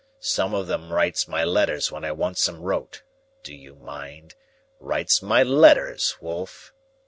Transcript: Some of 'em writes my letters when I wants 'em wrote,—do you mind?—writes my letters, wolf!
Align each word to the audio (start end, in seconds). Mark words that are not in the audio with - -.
Some 0.19 0.55
of 0.55 0.67
'em 0.71 0.91
writes 0.91 1.27
my 1.27 1.43
letters 1.43 1.91
when 1.91 2.03
I 2.03 2.11
wants 2.11 2.49
'em 2.49 2.63
wrote,—do 2.63 3.53
you 3.53 3.75
mind?—writes 3.75 5.21
my 5.21 5.43
letters, 5.43 6.17
wolf! 6.19 6.73